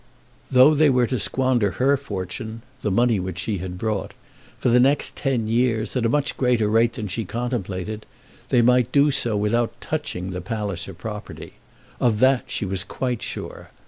[0.51, 4.15] Though they were to squander her fortune, the money which she had brought,
[4.57, 8.07] for the next ten years at a much greater rate than she contemplated,
[8.49, 11.53] they might do so without touching the Palliser property.
[11.99, 13.69] Of that she was quite sure.